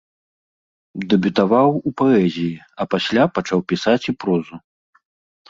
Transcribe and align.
Дэбютаваў 1.11 1.69
у 1.89 1.93
паэзіі, 2.03 2.55
а 2.79 2.89
пасля 2.95 3.23
пачаў 3.37 3.59
пісаць 3.75 3.97
і 4.09 4.19
прозу. 4.27 4.55